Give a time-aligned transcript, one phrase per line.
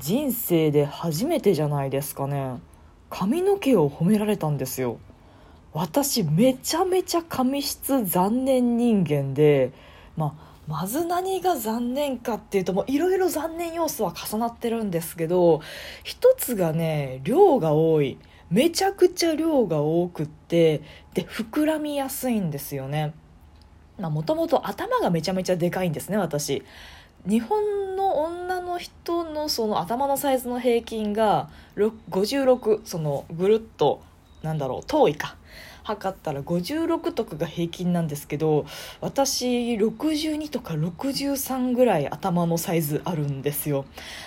[0.00, 2.58] 人生で初めてじゃないですかね。
[3.10, 4.98] 髪の毛を褒められたんですよ。
[5.72, 9.72] 私めちゃめちゃ髪質残念人間で
[10.16, 15.60] まあまず何が残念かっていうといろいろ残念要素は重なってるんですけど
[16.02, 18.18] 一つがね量が多い。
[18.50, 20.82] めちゃくちゃ量が多くって
[21.14, 23.12] で膨らみやすいんですよね。
[23.98, 26.64] もともと頭がめちゃめちゃでかいんですね私。
[27.26, 34.02] 日本の女の人のその頭のサイズの平均が56そのぐるっと
[34.42, 35.36] なんだろう遠いか。
[35.82, 38.66] 測ったら56とかが平均なんですけど
[39.00, 43.86] 私62とか63ぐらい頭のサイズあるんですよ。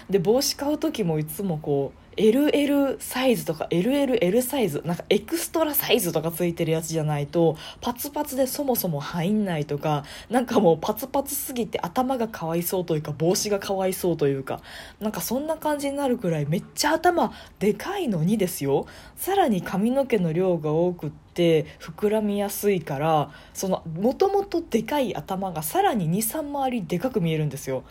[0.09, 14.61] で帽子買う時もいつもこう LL サイズとか LLL サイズなんかエクストラサイズとかついてるやつじゃないとパツパツでそもそも入んないとかなんかもうパツパツすぎて頭がかわいそうというか帽子がかわいそうというか
[14.99, 18.85] なんかそんな感じになるくらいめっちゃ頭でかいのにですよ。
[19.15, 27.83] さらに髪の毛の量が多くって膨らみやすいからそのもともとでかい頭がさらに23回りでかく見えるんですよ。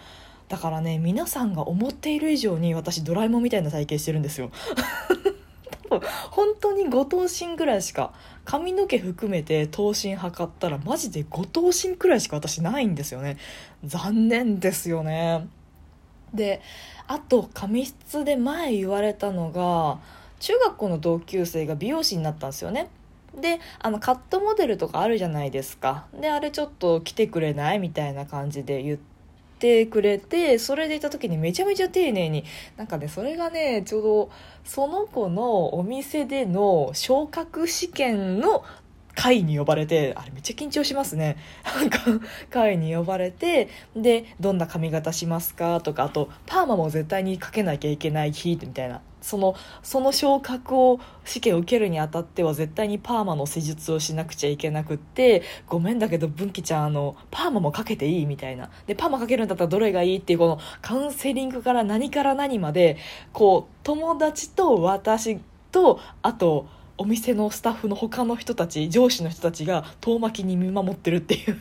[0.53, 4.51] だからね皆さんが思っている以上に私ドラえもんみたいな体型してるんですよ。
[5.89, 8.13] 多分本当に5頭身ぐらいしか
[8.45, 13.39] 髪の毛含めて頭身測ったらマジで5頭身くらいしか私ないんですよね。
[13.83, 15.49] 残念ですよね。
[16.35, 16.61] で
[17.07, 20.01] あと髪質で前言われたのが
[20.39, 22.91] 中学校の同級生が美容師になったんですよね。
[23.41, 26.05] であのカットモデルとかあるじゃないですか。
[26.13, 29.12] であれちょっと来てくれないみたいな感じで言って
[29.63, 32.45] てくれてそれでいた時にめちゃめちゃ丁寧に
[32.77, 34.31] なんかねそれがねちょうど
[34.65, 38.65] その子のお店での昇格試験の
[39.15, 41.37] 会に呼ばれてあれめっちゃ緊張しますね。
[41.77, 41.99] なんか
[42.51, 45.81] 会に呼ばれてでどんな髪型しますか？
[45.81, 49.01] とかあとパーマも絶対にかけなきゃいけない日みたいな。
[49.21, 49.55] その
[49.85, 58.69] その昇格を試験を受けるにあたっては絶対にパーマの施術をしなくちゃいけなくってごめんだけど文吉ちゃんあのパーマもかけていいみたいな。
[58.87, 62.97] でパーマかけるんだったらどれがいいっていうこのカウンセリングから何から何まで
[63.33, 65.39] こう友達と私
[65.71, 66.67] とあと
[67.03, 71.61] お店のスタッフの他の人たち上司の人たちが遠巻きに見守ってるっていう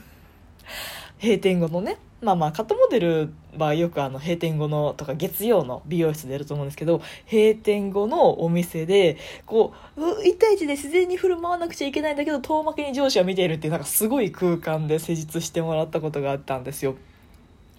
[1.20, 16.96] 閉店後のねまあまあカットモデルはよくあの閉店後のとか月曜の美容室でやると思うんですけど閉店後のお店でこう1対1で自然に振る舞わなくちゃいけないんだけど遠巻きに上司は見ているっていうなんかすごい空間で施術してもらったことがあったんですよ。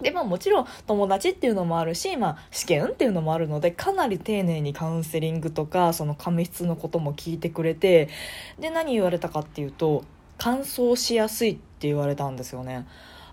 [0.03, 8.09] でまあもちろん友達っていうのもあるし、まあ、試験っていうのもあるのでかなり丁寧にカウンセリングとかその髪質のことも聞いてくれて
[8.59, 10.03] で何言われたかっていうと
[10.37, 12.85] 乾燥しやすいって言われたんですよね。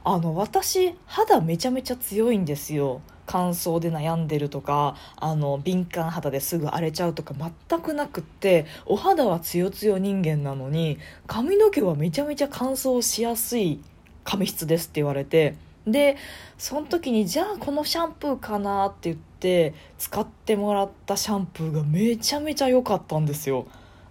[0.02, 7.34] あの私肌めちゃめちゃ強いんですよ乾燥で悩んでるとかあの敏感肌ですぐ荒れちゃうとか
[7.68, 13.80] 全くなくってお肌はつよつよ人間なのに髪の毛はめちゃめちゃ乾燥しやすい
[14.24, 15.54] 髪質ですって言われて
[15.86, 16.16] で
[16.58, 23.66] その時にじゃあこのシャンプーかなって言って使ってもらったシャンプーがめちゃめちゃ良かったんですよ。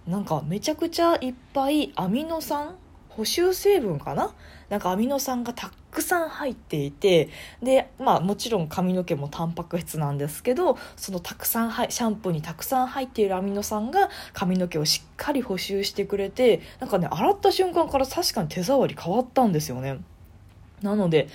[0.06, 2.74] なんかめちゃくちゃいっぱいアミノ酸
[3.08, 4.34] 補修成分かな？
[4.68, 7.28] なんかアミノ酸がたくさん入っていて
[7.62, 19.98] でまあもちろん髪の毛もタンパク質なんですけどそのたくさんシャンプーにたくさん入っているアミノ酸が髪の毛をしっかり補修してくれてなんかね洗った瞬間から確かに手触り変わったんですよね。
[20.82, 21.28] なので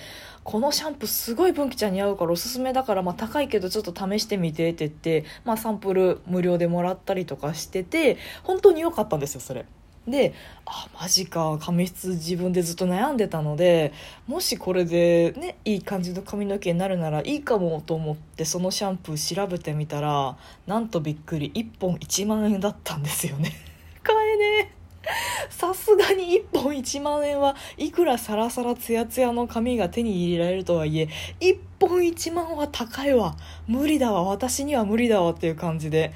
[0.44, 9.66] このシャンプーすごい文吉ちゃんに合うからおすすめだから、まあ、高いけどちょっと試してみてって言って、まあ、サンプル無料でもらったりとかしてて本当に良かったんですよそれ。
[10.06, 10.34] で
[10.66, 13.92] あマジか髪質自分でずっと悩んでたので
[14.28, 20.36] もしこれでねいい感じの髪の毛になるならいいかもと思ってそのシャンプー調べてみたら
[20.66, 23.52] なんとびっくり1本1万円だったんですよね
[24.04, 24.75] 買えねえ
[25.50, 31.08] さすがに1本1万円はいくらサラサラツヤツヤの髪が手に入れられるとはいえ
[31.40, 33.36] 1本1万は高いわ。
[33.66, 34.24] 無理だわ。
[34.24, 36.12] 私には無理だわっていう感じで。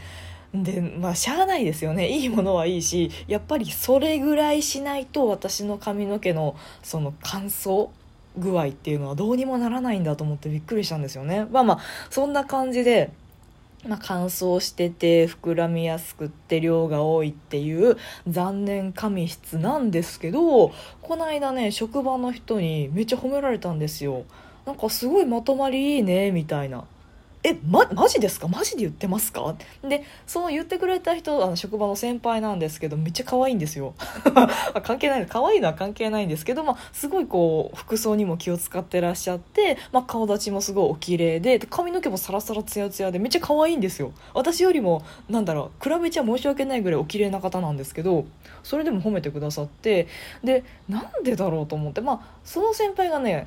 [0.53, 2.09] でまあしゃあないですよね。
[2.09, 7.91] いいものはいいしやっぱりそれぐらいしないと私の髪の毛のその乾燥
[8.37, 11.47] 具合っていうのはどうにもならないんだと思ってびっくりしたんですよね。
[11.53, 11.79] まあまあ
[12.11, 13.13] そんな感じで
[13.89, 17.97] まあ、乾燥してて膨らみやすくって量が多いっていう
[18.29, 20.69] 残念紙質なんですけど
[21.01, 24.25] この間ね職場の人にめっちゃ褒められたんですよ。
[24.67, 26.85] なんかすごいまとまりいいねみたいな。
[27.43, 28.49] え、ま、マジですか？
[28.49, 29.57] マジで言ってますか？
[29.83, 33.95] で、その言ってくれた人、あの、職場の先輩なんですけど、めっちゃ可愛いんですよ。
[34.85, 44.13] 関係ない、可愛いのは関係ないんですけど、まあ、すごいこう、服装にも気を使ってらっしゃって、まあ、顔立ちもすごいお綺麗で、で髪の毛もサラサラツヤツヤで、めっちゃ可愛いんですよ。
[44.35, 48.27] 私よりも、なんだろう、比べちゃ申し訳ないぐらいお綺麗な方なんですけど、
[48.63, 50.09] それでも褒めてくださって、
[50.45, 53.47] で、なんでだろうと思って、まあ、その先輩がね、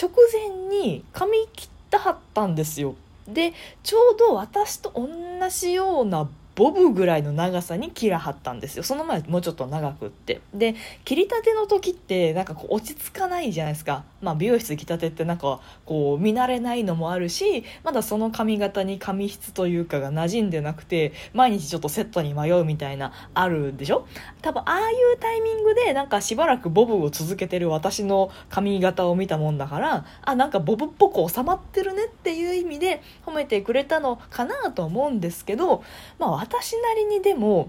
[0.00, 2.94] 直前に髪切ったはったんですよ。
[3.28, 3.52] で
[3.82, 5.08] ちょうど私と同
[5.48, 8.82] じようなボブぐらいの長さに切らはったんですよ。
[8.82, 10.40] その前もうちょっと長くって。
[10.54, 10.74] で
[11.04, 24.06] 切りたての時ってなんかこう落ち着かないじゃないですか、まあ、美容室切りたてってなんかこう見慣れないのもあるしまだその髪型に髪質というかが馴染んでなくて毎日ちょっとセットに迷うみたいなあるでしょ？
[24.40, 35.84] 多分ああいうタイミングでなんかしばらくボブを続けてる私の髪型を見たもんだからあなんかボブっぽく収まってるねっていう意味で褒めてくれたのかなと思うんですけど
[36.18, 37.68] まあ私なりにでも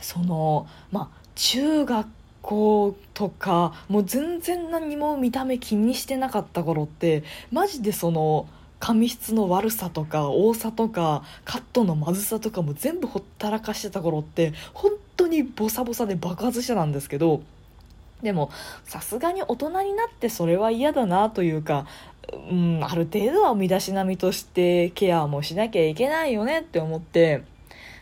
[0.00, 2.06] そのまあ中学
[2.46, 8.48] 校とかもう全然何も見た目気にしてなかった頃ってマジでその
[8.78, 17.42] 髪質の悪さとか多さとかカットのまずさとかも全部ほったらかしてた頃って本当にボサボサで爆発してたんですけど
[18.22, 18.50] でも
[18.84, 21.86] さすがに大人になってそれは嫌だなというか
[22.50, 27.44] うん、ある程度は身だしなみとしてケアもしなきゃいけないよねって思って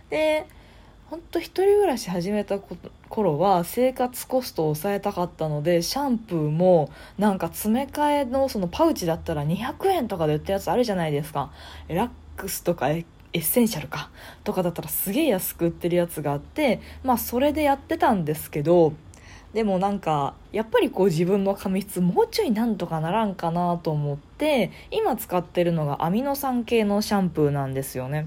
[0.08, 0.46] で
[1.14, 2.58] 本当一人暮らし始めた
[3.08, 11.52] 頃は生活コストを抑えたかったのでシャンプーもなんか詰め替えのそのパウチだったら200円とかで売ったやつあるじゃないですか。
[11.86, 14.10] ラックスとかエッセンシャルか。
[14.42, 18.92] とかだったらすげえ安く売ってるやつがあってまあそれでやってたんですけど
[19.52, 28.26] でもなんかやっぱりこう自分の髪質もうちょいなんとかならんかなと思って今使ってるのがアミノ酸系のシャンプーなんですよね。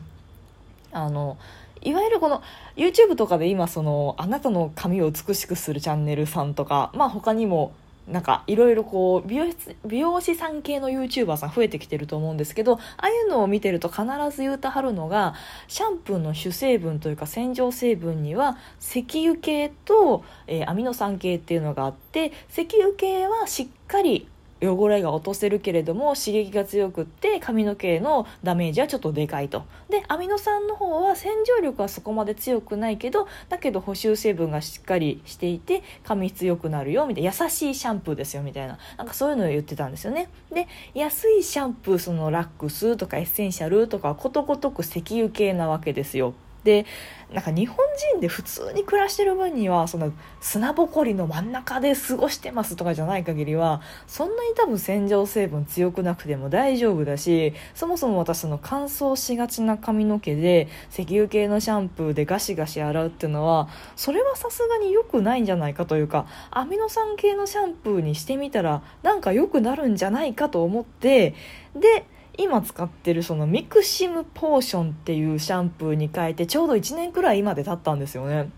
[0.94, 1.38] あの
[1.82, 2.42] いわゆるこの
[2.76, 7.74] YouTube とかで今そのあなたの髪を美しくするチャンネルさんとかまあ他にも
[8.08, 14.04] なんかいろいろこう美容室美容師さん系の YouTuber さん増えてきてると思うんですけどああいうのを見てると必
[14.34, 15.36] ず言うたはるのが
[15.68, 24.28] シャンプーの主成分というか洗浄成分には石油系と、えー、アミノ酸系っていうのがあって石油系はしっかり
[24.62, 29.63] 汚れが落とせるけれども刺激が強くって髪の毛のダメージはちょっとでかいと。
[29.89, 37.31] でアミノ酸の方は洗浄力はそこまで強くないけどだけど補修成分がしっかりしていて髪質良くなるよみたいな。
[37.31, 40.30] 優しいシャンプーですよみたいななんかそういうのを言ってたんですよね。
[40.51, 46.33] で安いシャンプーそのラックスとかエッセンシャルとかことごとく石油系なわけですよ。
[46.63, 46.86] で
[47.33, 47.77] なんか日本
[48.13, 63.68] 人で普通に暮らしてる分にはその砂ぼこりの真ん中で過ごしてますとかじゃない限りはそんなに多分洗浄成分強くなくても大丈夫だしそもそも私の乾燥しがちな髪の毛で石油系のシャンプーでガシガシ洗うっていうのは
[63.98, 71.36] それはさすがに良くないんじゃないかというかアミノ酸系のシャンプーにしてみたらなんか良くなるんじゃないかと思って
[71.75, 72.06] で
[72.38, 78.50] 今使ってるそのミクシムポーションっていうシャンプーに変えてちょうど1年くらい今で経ったんですよね。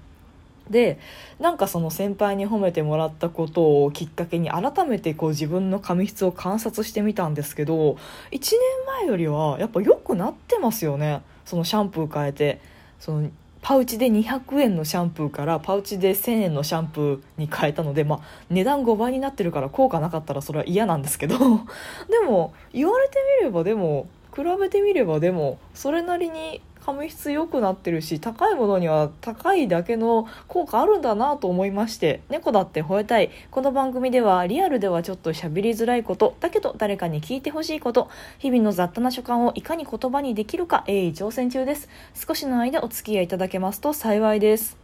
[0.69, 0.99] で
[1.39, 7.97] なんかその先輩に褒めてもらったことをきっかけに改めてこう自分の髪質を観察してみたんですけど
[8.31, 12.61] 1年前よりはやっぱ良くなってますよねそのシャンプー変えて
[12.99, 13.31] その
[13.69, 18.19] パウチで200円のシャンプーからパウチで1000円のシャンプーに変えたので、まあ、
[18.49, 21.37] 値段5倍になってるから効果なかったらそれは嫌なんですけど
[22.09, 33.29] でも言われてみればでも比べてみればでもそれなりに髪質良くなってるし高いものには高いだけの効果あるんだなと思いまして猫だって吠えたい。
[33.51, 38.09] この番組ではリアルではちょっと喋りづらいことだけど誰かに聞いてほしいこと
[38.39, 41.89] 日々の雑多な所感をいかに言葉にできるか鋭意挑戦中です。
[42.15, 44.77] 少しの間お付き合いいただけますと幸いです。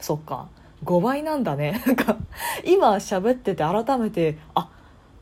[0.00, 0.48] そっか。
[0.84, 1.82] 5倍なんだね。
[1.86, 2.16] なんか
[2.64, 4.68] 今喋ってて改めてあ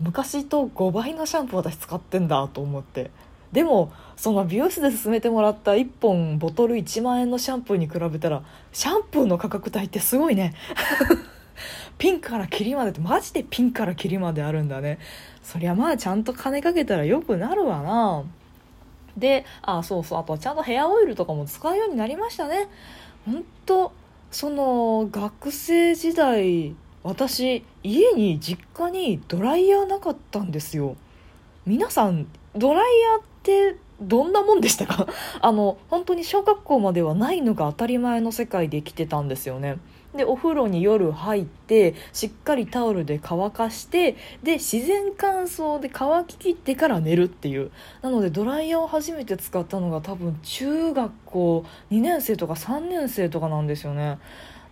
[0.01, 3.11] 昔と5倍のシャンプー私使ってんだと思って。
[3.55, 8.43] でもその美容室で勧めてもらった1本ボトル1万円のシャンプーに比べたら
[8.73, 10.55] シャンプーの価格帯ってすごいね。
[11.97, 14.99] ピンからキリまでってマジでピンからキリまであるんだね。
[15.45, 18.25] そりゃまあちゃんと金かけたらよくなるわな。
[19.17, 20.19] であそうそう。
[20.19, 22.67] あとはちゃんとヘアオイルとかも使うようになりましたね。
[23.25, 23.93] 本当
[24.33, 30.97] その学生時代私家に実家にドライヤーなかったんですよ。
[31.67, 35.07] 皆さんドライヤーってどんなもんでしたか？
[35.41, 39.77] あの本当に小学校まではないのが当たり前の世界で生きてたんですよね。
[40.17, 47.71] でお風呂に夜入ってしっかりタオルで乾かしてで自然乾燥で乾ききってから寝るっていう。
[48.01, 54.19] なのでドライヤーを初めて使ったのが多分中学校2年生とか3年生とかなんですよね。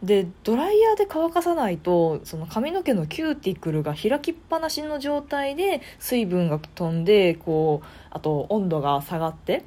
[0.02, 9.64] でドライヤーで乾かさないとその髪の毛のキューティクルが開きっぱなしの状態で水分が飛んでこうあと温度が下がって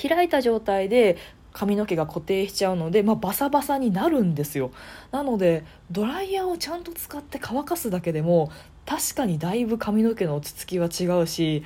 [0.00, 1.16] 開いた状態で
[1.52, 4.70] 髪の毛が固定しちゃうので、まあ、バサバサになるんですよ。
[5.10, 8.52] なのでドライヤーをちゃんと使って乾かすだけでも
[8.86, 11.64] 確かにだいぶ髪の毛の落ち着きは違うし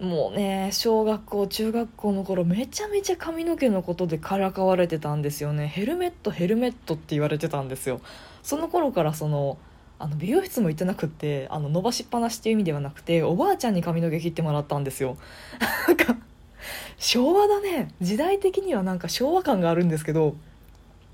[0.00, 5.68] もうね小学校中学校の頃めちゃめちゃ髪の毛のことでからかわれてたんですよね。
[5.68, 8.00] ヘルメットヘルメットって言われてたんですよ。
[8.42, 9.58] その頃からその
[9.98, 15.18] あの美容室も行ってなくってあの伸ばしっぱなしっていう意味ではなくておばあちゃんに髪の毛切ってもらったんですよ。
[15.86, 16.16] なんか
[16.96, 17.92] 昭和だね。
[18.00, 20.34] 時代的にはなんか昭和感があるんですけど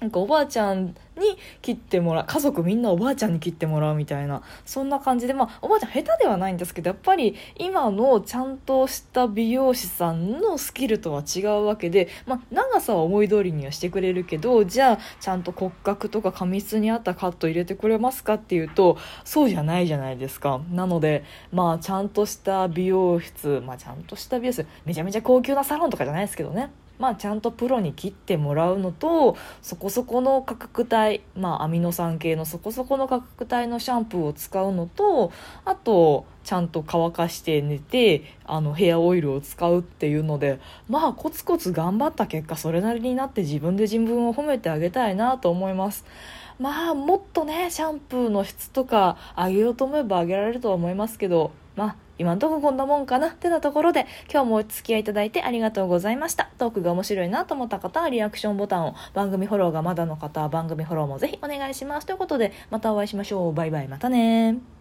[0.01, 20.61] なんかおばあちゃんに切ってもらう家族みんなおばあちゃんに切ってもらうみたいなそんな感じでまあおばあちゃん下手ではないんですけどやっぱり今のちゃんとした美容師さんのスキルとは違うわけで、まあ、長さは思い通りにはしてくれるけどじゃあちゃんと骨格とか髪質に合ったカット入れてくれますかっていうとそうじゃないじゃないですか。
[20.71, 26.71] なのでまあちゃんとした美容室まあちゃんとした美容室めちゃめちゃ高級なサロンとかじゃないですけどね。
[26.99, 35.33] まあ、ちゃんとプロに切ってもらうのとそこそこの価格帯、まあ、アミノ酸系のそこそこの価格帯のシャンプーを使うのと
[35.65, 46.05] あとちゃんと乾かして寝てあのヘアオイルを使うっていうのでまあコツコツ頑張った結果それなりになって自分で自分を褒めてあげたいなと思います。
[46.59, 56.51] まあもっとねシャンプーの質とか上げようと思えば上げられるとは思いますけどまあ今んとここんなもんかなってなところで今日もお付き合いいただいてありがとうございました。
[56.59, 62.07] トークが面白いなと思った方はリアクションボタンを番組フォローがまだの方は番組フォローもぜひお願いします。
[62.07, 63.53] ということでまたお会いしましょう。
[63.53, 63.89] バイバイ。
[63.89, 64.76] またね